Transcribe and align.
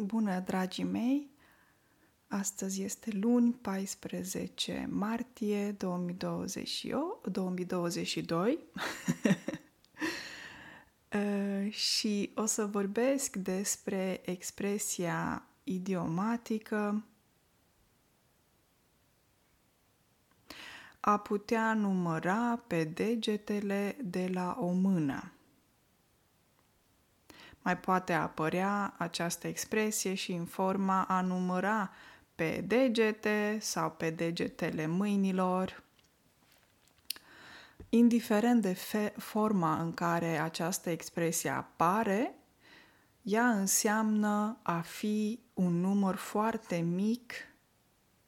Bună, 0.00 0.40
dragii 0.40 0.84
mei! 0.84 1.30
Astăzi 2.28 2.82
este 2.82 3.10
luni, 3.12 3.52
14 3.52 4.88
martie 4.90 5.72
2028, 5.72 7.26
2022 7.26 8.58
uh, 11.12 11.72
și 11.72 12.32
o 12.34 12.44
să 12.44 12.66
vorbesc 12.66 13.36
despre 13.36 14.20
expresia 14.24 15.46
idiomatică 15.64 17.04
a 21.00 21.18
putea 21.18 21.74
număra 21.74 22.64
pe 22.66 22.84
degetele 22.84 23.96
de 24.02 24.30
la 24.32 24.56
o 24.60 24.70
mână 24.70 25.32
mai 27.62 27.78
poate 27.78 28.12
apărea 28.12 28.94
această 28.98 29.46
expresie 29.46 30.14
și 30.14 30.32
în 30.32 30.44
forma 30.44 31.02
a 31.02 31.20
număra 31.20 31.90
pe 32.34 32.64
degete 32.66 33.58
sau 33.60 33.90
pe 33.90 34.10
degetele 34.10 34.86
mâinilor. 34.86 35.82
Indiferent 37.88 38.62
de 38.62 38.72
fe- 38.72 39.14
forma 39.16 39.80
în 39.80 39.94
care 39.94 40.38
această 40.38 40.90
expresie 40.90 41.50
apare, 41.50 42.34
ea 43.22 43.50
înseamnă 43.50 44.58
a 44.62 44.80
fi 44.80 45.40
un 45.54 45.80
număr 45.80 46.14
foarte 46.14 46.76
mic 46.76 47.32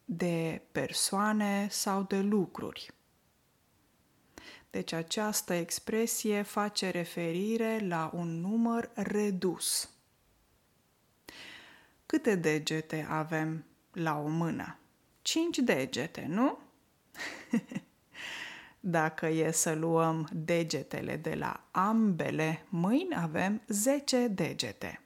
de 0.05 0.61
persoane 0.71 1.67
sau 1.69 2.03
de 2.03 2.19
lucruri. 2.19 2.93
Deci 4.73 4.91
această 4.91 5.53
expresie 5.53 6.41
face 6.41 6.89
referire 6.89 7.79
la 7.87 8.11
un 8.13 8.39
număr 8.39 8.89
redus. 8.93 9.89
Câte 12.05 12.35
degete 12.35 13.07
avem 13.09 13.65
la 13.91 14.19
o 14.19 14.27
mână? 14.27 14.77
Cinci 15.21 15.57
degete, 15.57 16.25
nu? 16.29 16.59
Dacă 18.79 19.27
e 19.27 19.51
să 19.51 19.73
luăm 19.73 20.29
degetele 20.31 21.15
de 21.15 21.33
la 21.35 21.67
ambele 21.71 22.65
mâini, 22.69 23.15
avem 23.15 23.61
10 23.67 24.27
degete. 24.27 25.01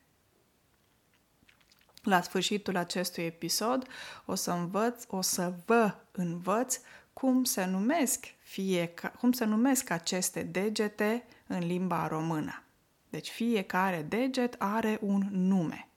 La 2.03 2.21
sfârșitul 2.21 2.75
acestui 2.75 3.23
episod 3.23 3.87
o 4.25 4.35
să 4.35 4.51
învăț, 4.51 5.03
o 5.07 5.21
să 5.21 5.53
vă 5.65 5.95
învăț 6.11 6.79
cum 7.19 7.43
se 7.43 7.65
numesc 7.65 8.25
fie, 8.39 8.93
cum 9.19 9.31
se 9.31 9.45
numesc 9.45 9.89
aceste 9.89 10.43
degete 10.43 11.25
în 11.47 11.65
limba 11.65 12.07
română. 12.07 12.63
Deci 13.09 13.29
fiecare 13.29 14.01
deget 14.01 14.55
are 14.57 14.97
un 15.01 15.27
nume. 15.31 15.87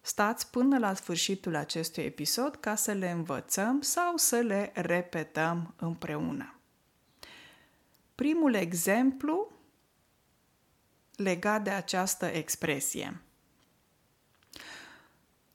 Stați 0.00 0.50
până 0.50 0.78
la 0.78 0.94
sfârșitul 0.94 1.54
acestui 1.54 2.02
episod 2.02 2.56
ca 2.56 2.74
să 2.74 2.92
le 2.92 3.10
învățăm 3.10 3.80
sau 3.80 4.16
să 4.16 4.36
le 4.36 4.72
repetăm 4.74 5.74
împreună. 5.76 6.54
Primul 8.14 8.54
exemplu 8.54 9.52
legat 11.16 11.62
de 11.62 11.70
această 11.70 12.26
expresie. 12.26 13.20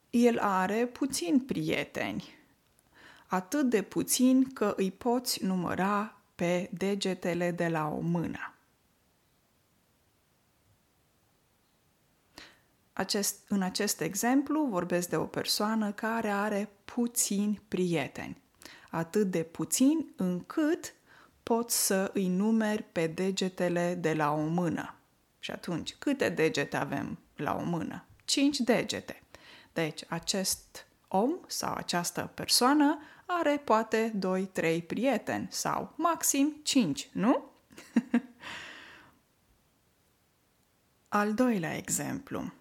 El 0.10 0.40
are 0.40 0.86
puțini 0.86 1.42
prieteni 1.42 2.40
atât 3.32 3.70
de 3.70 3.82
puțin 3.82 4.54
că 4.54 4.74
îi 4.78 4.92
poți 4.92 5.44
număra 5.44 6.22
pe 6.36 6.70
degetele 6.74 7.52
de 7.52 7.68
la 7.68 7.88
o 7.88 8.00
mână. 8.00 8.54
Acest, 12.94 13.40
în 13.48 13.62
acest 13.62 14.02
exemplu 14.02 14.66
vorbesc 14.66 15.10
de 15.10 15.16
o 15.16 15.26
persoană 15.26 15.92
care 15.92 16.30
are 16.30 16.70
puțini 16.86 17.62
prieteni, 17.68 18.42
atât 18.90 19.32
de 19.32 19.44
puțin 19.44 20.14
încât 20.16 20.94
pot 21.44 21.70
să 21.70 22.12
îi 22.14 22.28
numeri 22.28 22.84
pe 22.84 23.08
degetele 23.08 23.96
de 23.96 24.14
la 24.14 24.32
o 24.32 24.42
mână. 24.46 24.96
Și 25.40 25.52
atunci, 25.52 25.96
câte 25.96 26.30
degete 26.30 26.78
avem 26.78 27.20
la 27.36 27.56
o 27.56 27.64
mână? 27.64 28.06
Cinci 28.26 28.58
degete. 28.58 29.24
Deci, 29.74 30.04
acest 30.08 30.86
om 31.12 31.32
sau 31.48 31.74
această 31.74 32.32
persoană 32.34 33.00
are 33.26 33.62
poate 33.64 34.20
2-3 34.82 34.86
prieteni 34.88 35.48
sau 35.50 35.94
maxim 35.96 36.60
5, 36.64 37.10
nu? 37.12 37.46
Al 41.08 41.34
doilea 41.34 41.76
exemplu. 41.76 42.52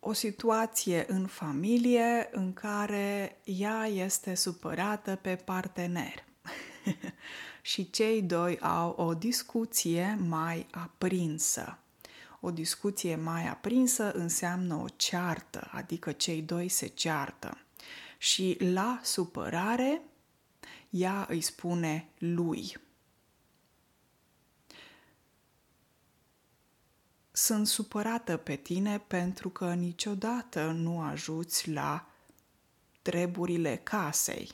O 0.00 0.12
situație 0.12 1.04
în 1.08 1.26
familie 1.26 2.28
în 2.32 2.52
care 2.52 3.40
ea 3.44 3.86
este 3.86 4.34
supărată 4.34 5.18
pe 5.22 5.36
partener 5.36 6.24
și 7.62 7.90
cei 7.90 8.22
doi 8.22 8.58
au 8.58 8.90
o 8.90 9.14
discuție 9.14 10.18
mai 10.28 10.66
aprinsă. 10.70 11.81
O 12.44 12.50
discuție 12.50 13.16
mai 13.16 13.48
aprinsă 13.48 14.12
înseamnă 14.12 14.74
o 14.74 14.88
ceartă, 14.88 15.68
adică 15.72 16.12
cei 16.12 16.42
doi 16.42 16.68
se 16.68 16.86
ceartă 16.86 17.58
și 18.18 18.56
la 18.60 19.00
supărare 19.02 20.02
ea 20.90 21.26
îi 21.28 21.40
spune 21.40 22.08
lui. 22.18 22.76
Sunt 27.30 27.66
supărată 27.66 28.36
pe 28.36 28.56
tine 28.56 28.98
pentru 28.98 29.48
că 29.48 29.74
niciodată 29.74 30.70
nu 30.70 31.00
ajuți 31.00 31.70
la 31.70 32.06
treburile 33.02 33.76
casei. 33.76 34.52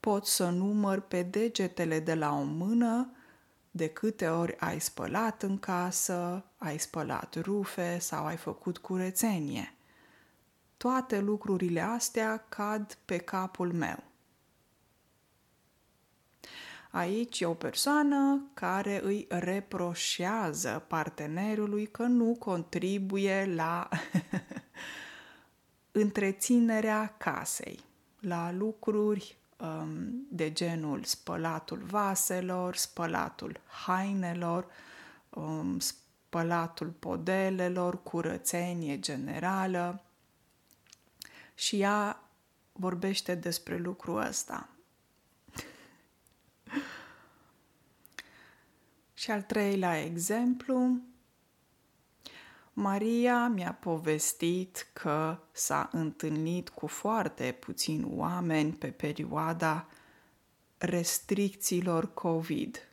Pot 0.00 0.26
să 0.26 0.48
număr 0.48 1.00
pe 1.00 1.22
degetele 1.22 2.00
de 2.00 2.14
la 2.14 2.32
o 2.32 2.42
mână 2.42 3.12
de 3.78 3.88
câte 3.88 4.28
ori 4.28 4.56
ai 4.58 4.80
spălat 4.80 5.42
în 5.42 5.58
casă, 5.58 6.44
ai 6.56 6.78
spălat 6.78 7.34
rufe 7.34 7.98
sau 7.98 8.26
ai 8.26 8.36
făcut 8.36 8.78
curățenie 8.78 9.72
toate 10.78 11.20
lucrurile 11.20 11.80
astea 11.80 12.44
cad 12.48 12.98
pe 13.04 13.16
capul 13.16 13.72
meu. 13.72 14.02
Aici 16.90 17.40
e 17.40 17.46
o 17.46 17.54
persoană 17.54 18.50
care 18.54 19.00
îi 19.04 19.26
reproșează 19.28 20.84
partenerului 20.88 21.86
că 21.86 22.02
nu 22.02 22.36
contribuie 22.38 23.52
la 23.54 23.88
întreținerea 26.02 27.14
casei, 27.18 27.80
la 28.20 28.52
lucruri 28.52 29.36
um, 29.58 30.26
de 30.28 30.52
genul 30.52 31.04
spălatul 31.04 31.78
vaselor, 31.78 32.76
spălatul 32.76 33.60
hainelor, 33.66 34.66
um, 35.28 35.78
spălatul 35.78 36.88
podelelor, 36.88 38.02
curățenie 38.02 38.98
generală 38.98 40.02
și 41.54 41.80
ea 41.80 42.22
vorbește 42.72 43.34
despre 43.34 43.76
lucrul 43.76 44.26
ăsta. 44.26 44.68
și 49.14 49.30
al 49.30 49.42
treilea 49.42 50.00
exemplu, 50.02 51.00
Maria 52.80 53.48
mi-a 53.48 53.72
povestit 53.72 54.90
că 54.92 55.38
s-a 55.52 55.88
întâlnit 55.92 56.68
cu 56.68 56.86
foarte 56.86 57.56
puțini 57.60 58.04
oameni 58.10 58.72
pe 58.72 58.86
perioada 58.86 59.86
restricțiilor 60.78 62.14
COVID. 62.14 62.88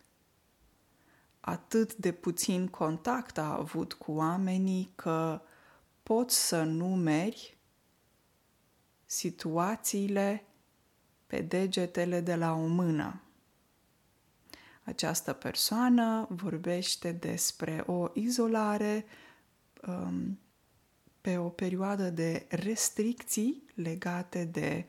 Atât 1.40 1.96
de 1.96 2.12
puțin 2.12 2.68
contact 2.68 3.38
a 3.38 3.54
avut 3.54 3.94
cu 3.94 4.12
oamenii 4.12 4.92
că 4.96 5.42
poți 6.04 6.48
să 6.48 6.64
numeri 6.64 7.58
situațiile 9.06 10.46
pe 11.28 11.42
degetele 11.42 12.22
de 12.22 12.36
la 12.36 12.54
o 12.54 12.66
mână. 12.66 13.22
Această 14.84 15.34
persoană 15.34 16.28
vorbește 16.30 17.12
despre 17.12 17.84
o 17.88 18.08
izolare 18.14 19.06
um, 19.88 20.40
pe 21.22 21.38
o 21.38 21.50
perioadă 21.50 22.10
de 22.10 22.46
restricții 22.50 23.64
legate 23.74 24.46
de 24.46 24.86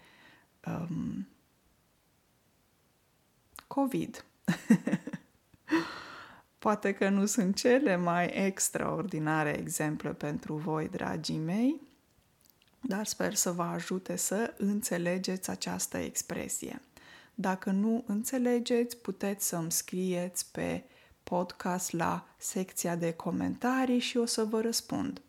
um, 0.66 1.28
COVID. 3.66 4.24
Poate 6.58 6.92
că 6.92 7.08
nu 7.08 7.26
sunt 7.26 7.56
cele 7.56 7.96
mai 7.96 8.26
extraordinare 8.26 9.58
exemple 9.58 10.12
pentru 10.12 10.54
voi, 10.54 10.88
dragii 10.88 11.38
mei, 11.38 11.80
dar 12.80 13.06
sper 13.06 13.34
să 13.34 13.52
vă 13.52 13.62
ajute 13.62 14.16
să 14.16 14.54
înțelegeți 14.58 15.50
această 15.50 15.96
expresie. 15.96 16.80
Dacă 17.34 17.70
nu 17.70 18.04
înțelegeți, 18.06 18.96
puteți 18.96 19.46
să-mi 19.46 19.72
scrieți 19.72 20.50
pe 20.52 20.84
podcast 21.28 21.92
la 21.92 22.26
secția 22.36 22.96
de 22.96 23.12
comentarii 23.12 23.98
și 23.98 24.16
o 24.16 24.24
să 24.24 24.44
vă 24.44 24.60
răspund. 24.60 25.20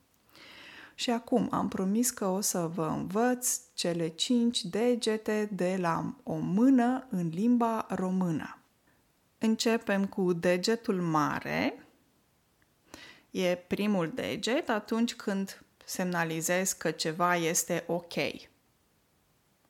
Și 0.95 1.09
acum 1.09 1.47
am 1.51 1.67
promis 1.67 2.09
că 2.09 2.25
o 2.25 2.41
să 2.41 2.69
vă 2.73 2.85
învăț 2.85 3.59
cele 3.73 4.07
cinci 4.07 4.63
degete 4.63 5.49
de 5.51 5.75
la 5.79 6.13
o 6.23 6.35
mână 6.35 7.07
în 7.09 7.27
limba 7.27 7.85
română. 7.89 8.57
Începem 9.37 10.05
cu 10.05 10.33
degetul 10.33 11.01
mare. 11.01 11.87
E 13.31 13.55
primul 13.55 14.11
deget 14.15 14.69
atunci 14.69 15.15
când 15.15 15.63
semnalizez 15.85 16.71
că 16.71 16.91
ceva 16.91 17.35
este 17.35 17.83
ok. 17.87 18.13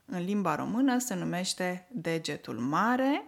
În 0.05 0.23
limba 0.23 0.55
română 0.55 0.99
se 0.99 1.15
numește 1.15 1.87
degetul 1.91 2.59
mare. 2.59 3.25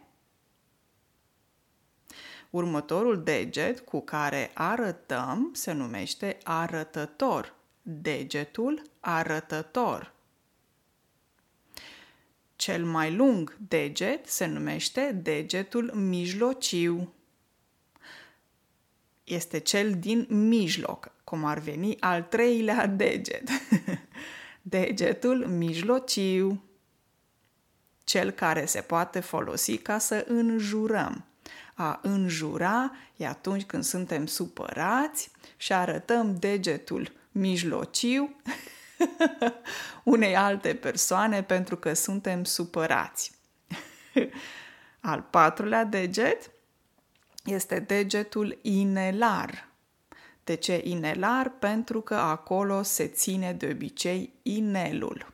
Următorul 2.50 3.24
deget 3.24 3.80
cu 3.80 4.02
care 4.02 4.52
arătăm 4.54 5.52
se 5.54 5.72
numește 5.72 6.38
arătător. 6.44 7.56
Degetul 7.82 8.82
arătător. 9.00 10.14
Cel 12.56 12.86
mai 12.86 13.16
lung 13.16 13.58
deget 13.68 14.26
se 14.28 14.46
numește 14.46 15.12
degetul 15.12 15.92
mijlociu. 15.94 17.14
Este 19.24 19.60
cel 19.60 20.00
din 20.00 20.26
mijloc, 20.30 21.12
cum 21.24 21.46
ar 21.46 21.60
veni 21.60 22.00
al 22.00 22.24
treilea 22.24 22.88
deget. 22.88 23.50
Degetul 24.62 25.46
mijlociu. 25.48 26.64
Cel 28.04 28.32
care 28.32 28.66
se 28.66 28.82
poate 28.82 29.20
folosi 29.20 29.78
ca 29.78 29.98
să 29.98 30.26
înjurăm. 30.28 31.29
A 31.82 32.00
înjura 32.02 32.92
e 33.16 33.28
atunci 33.28 33.64
când 33.64 33.84
suntem 33.84 34.26
supărați 34.26 35.32
și 35.58 35.74
arătăm 35.74 36.36
degetul 36.36 37.12
mijlociu 37.32 38.36
unei 40.04 40.36
alte 40.36 40.76
persoane 40.76 41.44
pentru 41.44 41.78
că 41.78 41.94
suntem 41.94 42.44
supărați. 42.44 43.32
Al 45.00 45.22
patrulea 45.22 45.84
deget 45.84 46.52
este 47.46 47.80
degetul 47.80 48.60
inelar. 48.62 49.68
De 50.44 50.56
ce 50.56 50.82
inelar? 50.84 51.50
Pentru 51.50 52.02
că 52.02 52.16
acolo 52.16 52.82
se 52.82 53.08
ține 53.08 53.54
de 53.54 53.70
obicei 53.72 54.34
inelul. 54.42 55.34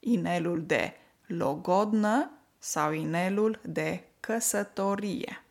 Inelul 0.00 0.62
de 0.66 0.92
logodnă 1.26 2.30
sau 2.58 2.92
inelul 2.92 3.60
de 3.62 4.07
căsătorie. 4.20 5.42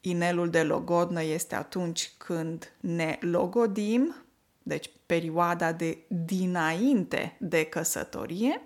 Inelul 0.00 0.50
de 0.50 0.62
logodnă 0.62 1.22
este 1.22 1.54
atunci 1.54 2.12
când 2.18 2.72
ne 2.80 3.18
logodim, 3.20 4.14
deci 4.62 4.90
perioada 5.06 5.72
de 5.72 5.98
dinainte 6.08 7.36
de 7.40 7.64
căsătorie, 7.64 8.60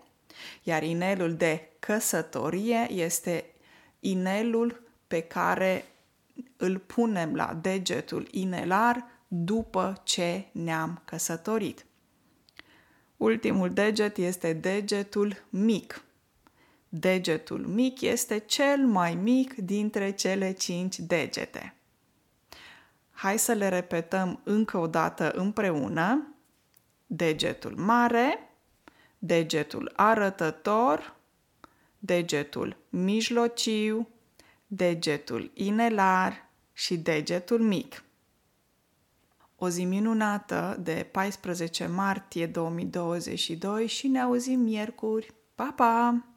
iar 0.62 0.82
inelul 0.82 1.34
de 1.34 1.68
căsătorie 1.78 2.90
este 2.90 3.44
inelul 4.00 4.82
pe 5.06 5.20
care 5.20 5.84
îl 6.56 6.78
punem 6.78 7.34
la 7.34 7.58
degetul 7.60 8.28
inelar 8.30 9.06
după 9.28 10.00
ce 10.04 10.46
ne-am 10.52 11.02
căsătorit. 11.04 11.84
Ultimul 13.16 13.70
deget 13.70 14.16
este 14.16 14.52
degetul 14.52 15.42
mic. 15.48 16.04
Degetul 16.92 17.66
mic 17.66 18.00
este 18.00 18.38
cel 18.38 18.86
mai 18.86 19.14
mic 19.14 19.54
dintre 19.54 20.10
cele 20.10 20.52
cinci 20.52 20.98
degete. 20.98 21.74
Hai 23.10 23.38
să 23.38 23.52
le 23.52 23.68
repetăm 23.68 24.40
încă 24.44 24.78
o 24.78 24.86
dată 24.86 25.30
împreună. 25.30 26.34
Degetul 27.06 27.76
mare, 27.76 28.54
degetul 29.18 29.92
arătător, 29.96 31.16
degetul 31.98 32.76
mijlociu, 32.88 34.08
degetul 34.66 35.50
inelar 35.54 36.48
și 36.72 36.96
degetul 36.96 37.60
mic. 37.60 38.04
O 39.56 39.68
zi 39.68 39.84
minunată 39.84 40.76
de 40.80 41.08
14 41.12 41.86
martie 41.86 42.46
2022 42.46 43.86
și 43.86 44.08
ne 44.08 44.20
auzim 44.20 44.60
miercuri. 44.60 45.34
Pa, 45.54 45.72
pa! 45.76 46.29